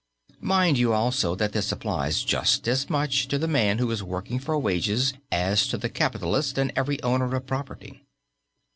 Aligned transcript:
Mind 0.39 0.79
you 0.79 0.93
also 0.93 1.35
that 1.35 1.51
this 1.53 1.71
applies 1.71 2.23
just 2.23 2.67
as 2.67 2.89
much 2.89 3.27
to 3.27 3.37
the 3.37 3.47
man 3.47 3.77
who 3.77 3.91
is 3.91 4.01
working 4.01 4.39
for 4.39 4.57
wages 4.57 5.13
as 5.31 5.67
to 5.67 5.77
the 5.77 5.89
capitalist 5.89 6.57
and 6.57 6.73
every 6.75 6.99
owner 7.03 7.35
of 7.35 7.45
property. 7.45 8.01